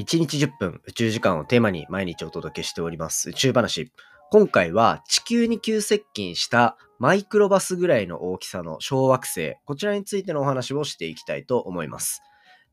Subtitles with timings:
[0.00, 3.92] 1日10分宇宙時間をテーマに毎日お届けしております宇宙話。
[4.30, 12.22] 今回は地球に急接近したマイクロバスぐらいの大きさの小惑星、こちらについてのお話をしていきたいと思います。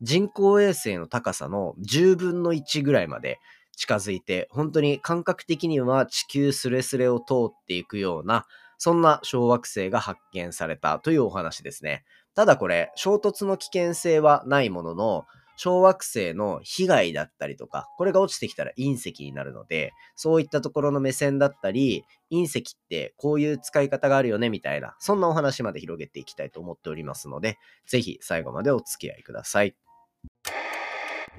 [0.00, 3.38] 人工衛星の高さの10分の1ぐらいまで
[3.76, 8.46] 近づいて、本当に感覚的には地球スレスレを通っていくような、
[8.78, 12.04] そんな小惑星が発見されたというお話ですね。
[12.34, 15.26] ただこれ、衝突の危険性はないものの、
[15.58, 29.74] 小惑星の被害だったりとか、これが落ちてきたら隕石になるので、そういったところの目線だったり、隕石ってこういう使い方があるよねみたいな、そんなお話まで広げていきたいと思っておりますので、ぜひ最後までお付き合いください。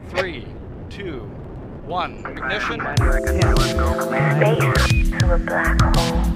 [0.09, 0.45] 3,
[0.89, 1.21] 2,
[1.87, 2.77] 1, ignition.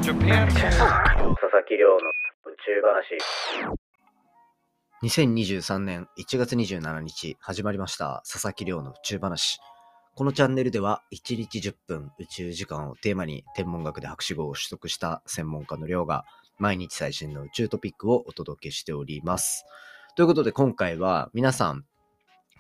[0.02, 0.48] Japan.
[0.50, 3.83] 佐々木亮の宇宙話。
[5.04, 9.60] 2023年1月27日始まりました佐々木亮の宇宙話。
[10.16, 16.24] このチャンネルでは1日10分宇宙時間をテーマに天文学で博士号を取得した専門家の亮が
[16.58, 19.66] 毎日最新の宇宙トピックをお届けしております。
[20.16, 21.84] ということで今回は皆さん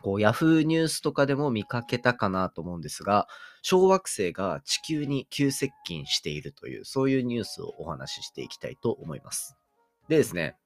[0.01, 3.29] こう Yahoo ニュースとかでも見かけたかなと思うんですが
[3.61, 9.55] 小惑星が地球に急接近しているというそういうニュースをお話ししていきたいと思います。
[10.09, 10.57] でですね、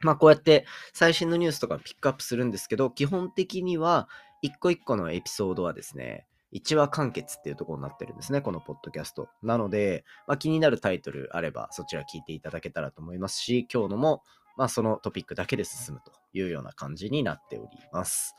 [0.00, 4.08] まあこうやって最新のニュースとかピックアップするんですけど、基本的には
[4.42, 9.28] 一個一個のエピソードはですね、1話完結っていうところになってるんですね、このポッドキャスト。
[9.42, 14.22] なので、まあ、気になるタイトルあればそちら聞いていただけたらと思いますし、今日のも、
[14.56, 18.34] まあ、そのトピックだけで進むというような感じになっております。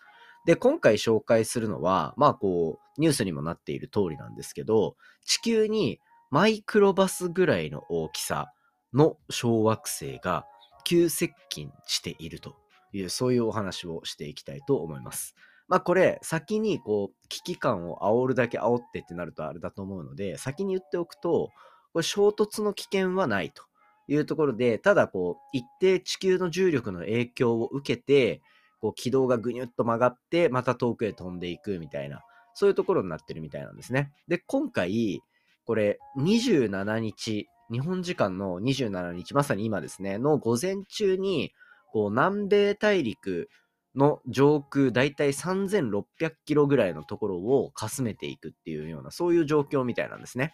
[0.46, 6.00] で、今回紹介するのは、まあこう、ニュースにもなっている通りなんですけど、地球に
[6.32, 8.52] マイクロバスぐらいの大きさ
[8.94, 10.46] の小惑星が
[10.92, 12.58] 急接近していると
[12.92, 15.36] いう、そういうお話をしていきたいと思います。
[15.70, 21.50] まあこれ、先にこう、危機感を煽るだけ煽ってってなるとあれだと思うので、先に言っておくと、
[21.94, 23.64] これ衝突の危険はないと
[24.10, 28.42] いうところで、ただこう、一定地球の重力の影響を受けて、
[28.82, 32.22] こう軌道がぐにゅっと曲がって、また遠くへ飛んでいくみたいな、
[32.54, 34.12] そういうところになってるみたいなんですね。
[34.28, 35.22] で、今回、
[35.64, 41.54] これ27日日本時間の27日、まさに今ですね、の午前中に、
[41.92, 43.50] こう、南米大陸
[43.96, 50.54] の上空、だいたい3600キロぐらいのところをかすめていくっていうような、そういう状況みたいなんですね。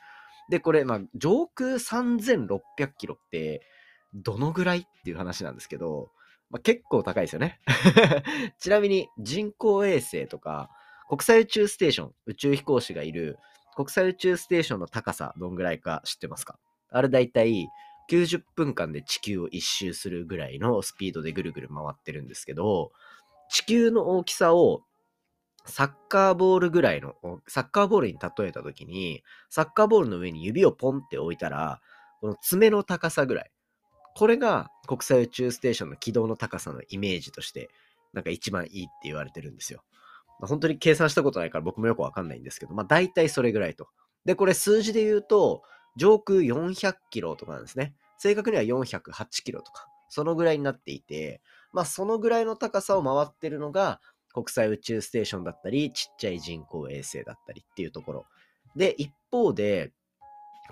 [0.50, 2.60] で、これ、まあ、上空3600
[2.98, 3.62] キロって、
[4.14, 6.12] どのぐらいっていう話なんですけど、
[6.50, 7.60] まあ、結構高いですよね。
[8.60, 10.70] ちなみに人工衛星とか
[11.10, 13.38] 国際宇宙ステーション、宇宙飛行士がいる
[13.76, 16.58] 国際宇宙ステーションの高さどんぐらいか知ってますか？
[16.90, 17.68] あれだいたい
[18.10, 22.92] 90分間で地球を一周するぐらいのスピードでぐるぐる回ってるんですけど、
[23.50, 24.84] 地球の大きさを
[25.66, 27.16] サッカーボールぐらいの、
[27.48, 31.82] サッカーボールに例えたときに、サッカーボールの上に指をポンって置いたら、
[32.22, 33.52] この爪の高さぐらい。
[34.16, 37.70] これが国際宇宙ステーションの軌道の高さのイメージとして、
[38.14, 39.84] なんか一番いいって言われてるんですよ。
[40.40, 43.90] 本当に計算したことないから僕もよくわかんないんですけど、まあ大体それぐらいと。
[44.26, 45.64] で、これ数字で言うと、
[45.98, 47.94] 上空400キロとかなんですね。
[48.18, 51.42] 正確には408キロとか、そのぐらいになっていて、
[51.74, 54.00] まあそのぐらいの高さを回ってるのが
[54.34, 58.26] 国際宇宙ステーションだったり、ちっちゃい人工衛星だったりっていうところ。
[58.76, 59.92] で、一方で、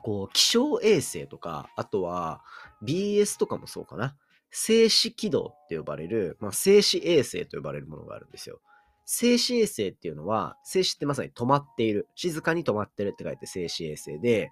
[0.04, 2.42] こう、気象衛星とか、あとは
[2.84, 4.16] BS とかもそうかな。
[4.52, 8.62] 静止軌道って呼ばれる、まあ、静止衛星と呼ばれるものがあるんですよ。
[9.06, 12.08] 静止衛星っていうのは、静止ってまさに止まっている。
[12.16, 14.52] 静かに止まってるって書いて静止衛星で、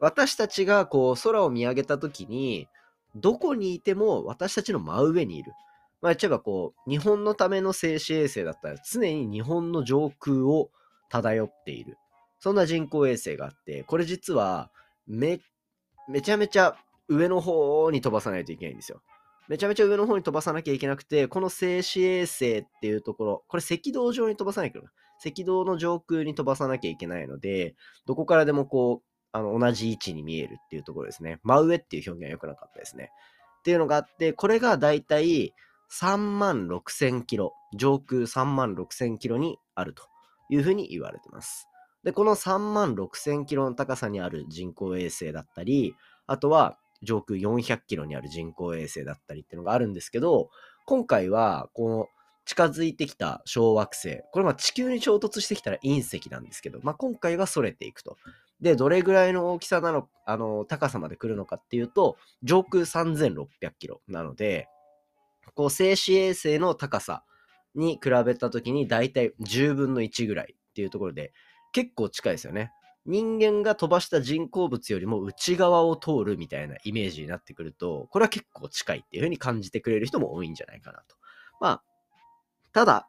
[0.00, 2.68] 私たちがこう空を見上げた時に、
[3.16, 5.52] どこにいても私たちの真上にいる。
[6.00, 10.70] まあ、言っちゃえばこう、日本のための静止衛星だったら常に日本の上空を
[11.10, 11.96] 漂っている。
[12.40, 14.70] そんな人工衛星があって、これ実は
[15.06, 15.40] め、
[16.08, 16.76] めちゃめちゃ
[17.08, 19.02] 上の方に飛ばさないといけないんですよ。
[19.48, 24.86] めちゃめちゃ上の方に飛ばさなきゃいけなくて、この静止衛星っていうところ、これ赤道上に飛ばさないけど
[25.24, 27.74] 赤道の上空に飛ばさなきゃいけないので、
[28.06, 31.40] どこからでもこう、あの、同じ位置に見えるっていうところですね。
[31.42, 33.10] 真上っていう表現は良くなかったですね。
[33.60, 35.52] っていうのがあって、これがだいたい
[35.90, 40.04] 3万6千キロ、上空3万6千キロにあると
[40.50, 41.68] いうふうに言われてます。
[42.04, 45.94] で、この3万6千キロの高さにある人工衛星だったり、
[46.26, 50.50] あとは上空400キロにある人工衛星だったりっていうのがあるんですけど、
[50.86, 52.06] 今回はこの
[52.44, 58.16] 近づいてきた小惑星、これは地球に衝突してきたら隕石なんですけど、まあ、今回はそれていくと。
[58.60, 63.46] で、どれぐらいの大きさなの、あの、高さまで来るのかっていうと、上空3600
[63.78, 64.68] キロなので、
[65.54, 67.22] こう、静止衛星の高さ
[67.74, 71.32] に比べた時に大体10分の1ぐらいっていうところで
[71.72, 72.72] 結構近いですよね。
[73.06, 81.16] 人間が飛ばした人工物よりも内側を通るみたいなイメージになってくると、これは結構近いっていう風に感じてくれる人も多いんじゃないかなと。
[81.58, 81.82] まあ、
[82.72, 83.08] ただ、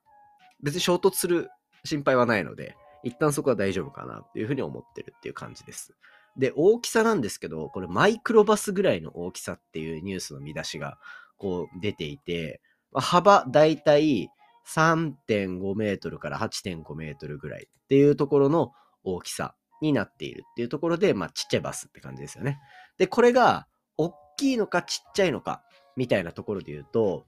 [0.61, 1.49] 別に衝突する
[1.83, 5.95] 心配はないので、一旦そこは大丈夫かなっていう風に思ってるっていう感じです。
[6.37, 10.97] で、大きさなんですけど、これマイクロバスぐらいの大きさっていうニュースの見出しが
[11.37, 12.61] こう出ていて、
[12.93, 14.29] 幅だいたい
[14.73, 18.71] 3.5メートルから8.5メートルぐらいっていうところの
[19.03, 22.59] 大きさになっているっていうところで、まあちっちゃいバスって感じですよね。
[22.97, 23.67] で、これが
[23.97, 25.63] 大きいのかちっちゃいのか
[25.95, 27.25] みたいなところで言うと、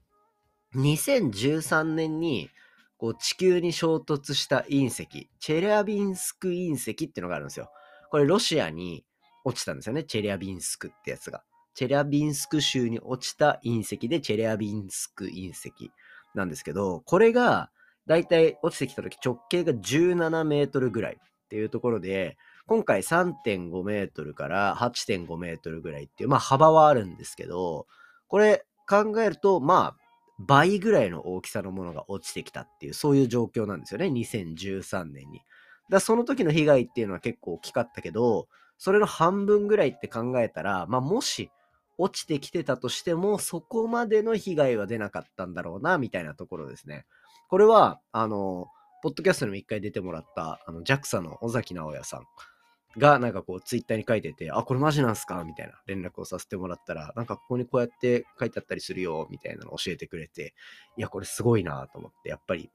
[0.76, 2.48] 2013年に
[3.02, 7.68] こう地球に衝突した隕石、チェリャビンスク隕石っていうのがあるんですよ。
[8.12, 9.04] これロシアに
[9.44, 10.04] 落ちたんですよね。
[10.04, 11.42] チェリャビンスクってやつが。
[11.74, 15.72] チェリャビンスク州に落ちた隕石でチェリャビンスク隕石
[16.36, 17.70] なんですけど、これが
[18.06, 22.36] だいたい落ちてきた時直径が17メートルぐらいっていうところで、
[22.68, 27.88] 今回3.5メートルから8.5メートルぐらいっていう、まあ幅はあるんですけど、
[28.28, 30.01] これ考えると、まあ
[30.46, 34.06] 倍ぐらいの大きさのものが落ちてきたっていう、そういう状況なんですよね。
[34.06, 35.42] 2013年に。
[35.90, 38.48] だその時の被害っていうのは結構大きかったけど、
[38.78, 41.50] それの半分ぐらいって考えたら、まあ、もし
[41.98, 47.06] 落ちてきてたとしても、そこまでの被害は出なかったんだろうな、みたいなところですね。
[47.48, 48.68] これは、あの、
[49.02, 52.26] ポッドキャストにも一回出てもらった、あの、JAXA の尾崎直也さん
[52.98, 55.44] が、なんかこう、ツイッターに書いてて、あ、これマジなんすか？
[55.44, 60.54] みたいな連絡をさせてもらったら、なんかここにこうやって書いてあったりするよ、みたいなのを教えてくれて、
[60.96, 62.70] いや、これすごいなと思って、やっぱり、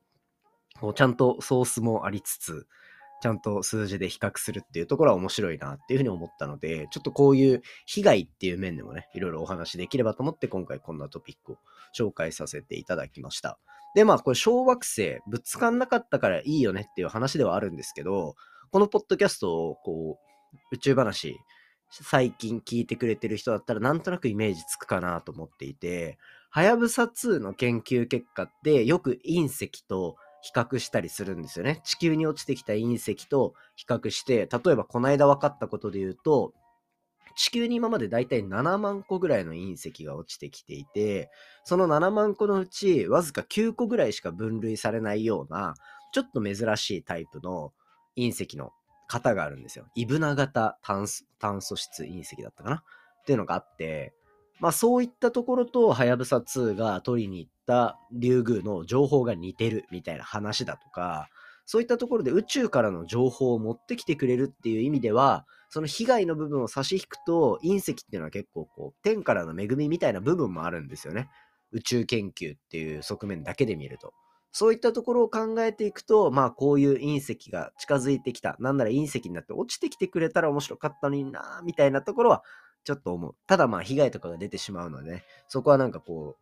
[0.80, 2.68] こう、ちゃんとソースもありつつ、
[3.19, 11.58] ちゃんと数字で比較するっていうところは面白いなっていうふうに思ったので、ちょっとこういう被害っていう面でもね、いろいろお話できればと思って今回こんなトピックを
[11.98, 13.58] 紹介させていただきました。
[13.96, 18.36] で、まあこれ小惑星ぶつかんなかったからいいよねっていう話ではあるんですけど、
[18.72, 20.19] このポッドキャストをこ
[20.54, 21.38] う宇宙話
[21.90, 26.18] 最近聞いてくれてる人だったらなんとなくイメージつくかなと思っていて、
[26.50, 31.81] はやぶさ2の研究結果ってよく隕石と比較したりするんですよね。
[31.84, 36.54] 地球に落ちてきた隕石と比較して、例えばこの間分かったことで言うと、
[37.36, 41.30] 地球に今までだいたい7万個ぐらいの隕石が落ちてきていて、
[41.64, 45.75] その7万個のうちわずか9個ぐらいしか分類されないような、
[46.12, 47.72] ちょっと珍しいタイプの
[48.18, 48.72] 隕石の
[49.08, 49.86] 型があるんですよ。
[49.96, 52.75] イブナ型炭素炭素質隕石だったかな？
[52.78, 52.84] っ
[53.25, 54.14] ていうのがあって、
[54.60, 61.30] まあそういったところと、はやぶさ2が取りに行ったリュウグウの情報が似てるみたいな話だとか、
[61.66, 71.30] そういったところで宇宙からの情報を持ってきてくれるっていう意味では、その被害の部分を差し引くと、隕石っていうのは結構こう、天からの恵みみたいな部分もあるんですよね。
[71.74, 74.14] 宇宙研究っていう側面だけで見ると。
[74.52, 78.56] そういったところを考えていくと、まあこういう隕石が近づいてきた。
[78.60, 82.44] なんなら隕石になって落ちてきてくれたら面白かったのになみたいなところは
[82.84, 83.36] ちょっと思う。
[83.46, 86.38] ただまあ被害とかが出てしまうのでね、そこはなんかこ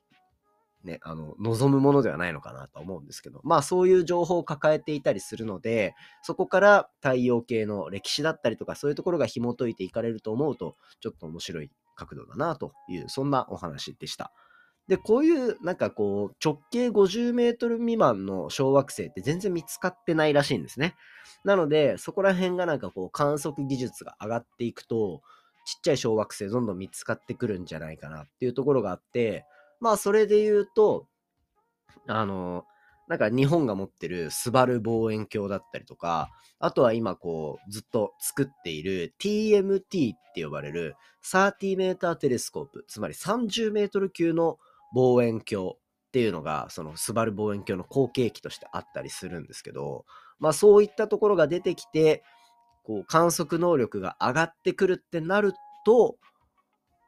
[0.84, 14.31] う、ね、あの、望むものではないのかなと思うんですけど、まあそういう情報を抱えていたりするので、そこから太陽系の歴史だったりとかそういうところが紐解いていかれると思うと、ちょっと面白い角度だなという、そんなお話でした。
[14.88, 20.96] で、こういうなんかこう直径50メートル未満の小惑星って全然見つかってないらしいんですね。
[21.44, 25.22] なので、そこら辺がなんかこう観測技術が上がっていくと、
[25.65, 29.46] ちっちゃい小惑星どんどん見つかってくるんじゃないかなっていうところがあって、
[29.80, 31.08] まあそれで言うと、
[32.08, 32.65] あの、
[33.08, 44.58] なんか日本が持ってるスバル望遠鏡だったりとか、あとは今こうずっと作っている TMT って呼ばれる30メーターテレスコープ、つまり30メートル級の
[44.96, 45.74] 望遠鏡っ
[46.14, 50.06] ていうのが、そのスバル望遠鏡の後継機としてあったりするんですけど、
[50.40, 52.24] まあそういったところが出てきて、
[52.84, 55.54] こう観測能力が上がってくるってなる
[55.86, 56.16] と、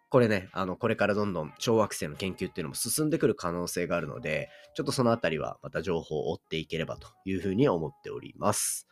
[0.10, 8.88] これね、あの、これからどんどん小惑星の研究っていうのも進んでくる可能性があるので、ちょっとそのあたりはまた情報を追っていければというふうに思っております。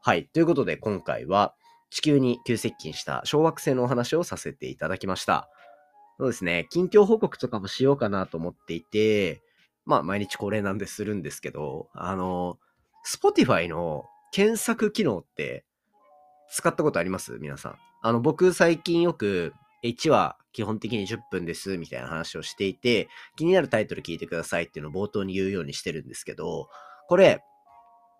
[0.00, 0.26] はい。
[0.32, 1.54] ということで今回は
[1.90, 5.48] 地球に急接近した小惑星のお話をさせていただきました。
[6.18, 9.42] そうですね、近況報告とかもしようかなと思っていて、
[9.84, 12.58] まあ毎日恒例なんでするんですけど、あの、
[13.06, 15.64] Spotify の検索機能って
[16.50, 17.38] 使ったことあります？
[17.40, 17.78] 皆さん。
[18.02, 19.52] あの、僕最近よく
[19.82, 26.68] 1話基本的に10分ですみたいな話をしていて、気になるタイトル聞いてくださいっていうのを冒頭に言うようにしてるんですけど、
[27.08, 27.42] これ、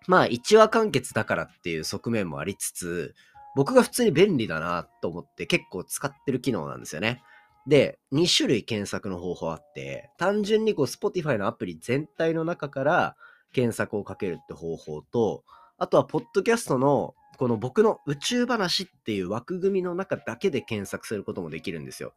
[0.07, 3.15] まあ1話完結だからっていう側面もありつつ、
[3.57, 7.23] 僕が普通に便利だなと思って結構使ってる機能なんですよね。
[7.67, 13.17] で、2種類検索の方法あって、単純にこう Spotify のアプリ全体の中から
[13.53, 15.45] 検索をかけるって方法と、
[15.79, 22.15] あとは、ポッドキャストの、この僕の宇宙話っていう枠組みの中だけで検索することもできるんですよ。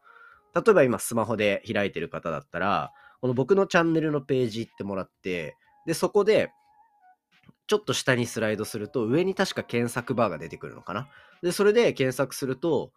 [0.53, 5.55] 例えば今スマホで開いてる方だったら、この僕のチャンネルのページ行ってもらって、
[5.87, 6.51] で、そこで、
[7.65, 11.09] ちょっと下にスライドすると、上に確か検索バーが出てくるのかな。
[11.41, 12.91] で、それで検索すると、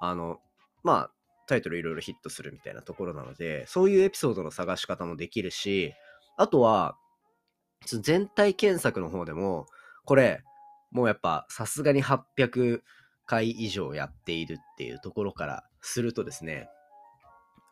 [0.00, 0.38] あの、
[0.82, 1.10] まあ、
[1.46, 5.94] タイトルいろいろヒットするみたいなところなので、そういうエピソードの探し方もできるし、
[6.36, 6.96] あとは、
[7.86, 9.66] 全体検索の方でも、
[10.04, 10.42] これ、
[10.90, 12.80] もうやっぱさすがに800
[13.26, 16.68] 回以上やっているっていうところからするとですね、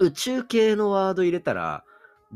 [0.00, 1.84] 宇宙系のワード入れたら、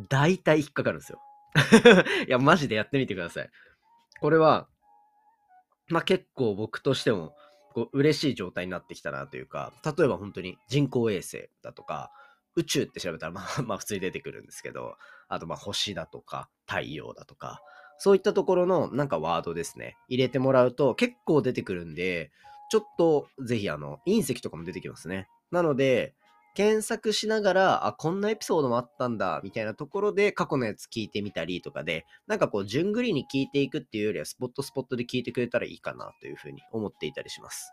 [0.08, 1.20] 大体引っかかるんですよ。
[2.26, 3.50] いや、マジでやってみてください。
[4.20, 4.68] これは、
[5.88, 7.34] まあ結構僕としても、
[7.78, 12.10] こう嬉しい状態になってきたなというか、例えば本当に人工衛星だとか、
[12.56, 14.96] 宇宙って調べたらまあまあ普通に出てくるんですけど、
[15.28, 17.62] あとまあ星だとか太陽だとか、
[17.98, 22.32] そういったところのなんかワードですね、入れてもらうと結構出てくるんで、
[22.70, 25.28] ちょっとぜひあの隕石とかも出てきますね。
[25.52, 26.14] なので、
[26.58, 37.72] 検索しながら、あ、こんなエピソードもあったんだ、みたいなところで過去のやつ聞いてみたりとかで、なんかこう、順繰りに聞いていくっていうよりは、スポットスポットで聞いてくれたらいいかなというふうに思っていたりします。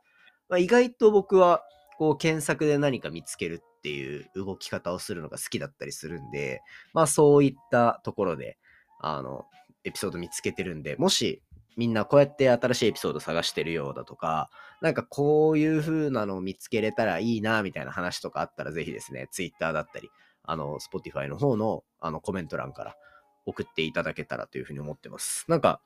[0.49, 1.63] まあ、意外と僕は、
[1.97, 6.61] こう、検索で何か見つけるっていう動き方をするのが好きだったりするんで、
[6.93, 8.59] まあそういったところで、
[8.99, 9.45] あの、
[9.83, 11.41] エピソード見つけてるんで、もし
[11.77, 14.49] みんなこうやって新しいエピソード探してるようだとか、
[14.81, 20.09] なんかこういう風なのを見つけれたらいいな、みたいな話とかあったらぜひですね、Twitter だったり、
[20.43, 22.95] あの、Spotify の方のあのコメント欄から
[23.45, 25.45] 送っていただけたらという風に思ってます。
[25.47, 25.81] なんか、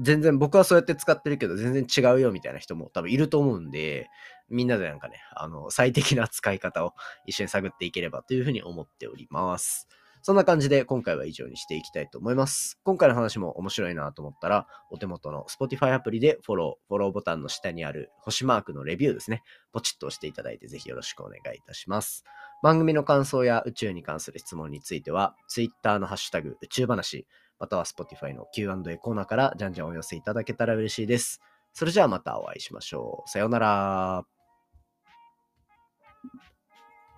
[0.00, 4.08] 全然僕はそうやって使ってるけど全然違うよみたいな人も多分いると思うんで、
[4.48, 6.94] みんなでなんかね、あの、最適な使い方を
[7.26, 9.88] 一緒に探っていければという風に思っております。
[10.22, 12.78] そんな感じで今回は以上にしていきたいと思います。
[12.84, 22.24] 今回の話も面白いなと思ったら、お手元の Spotify アプリでフォロー、フォローボタンの下にある星マークのレビューですね、ポチッと押していただいてぜひよろしくお願いいたします。
[22.62, 27.26] 番組の感想や宇宙に関する質問については、Twitter のハッシュタグ宇宙話、
[27.58, 31.40] または Spotify の Q&A コーナーからじゃんじゃんお寄せいただけたら嬉しいです。
[31.72, 33.30] それじゃあまたお会いしましょう。
[33.30, 34.41] さようなら。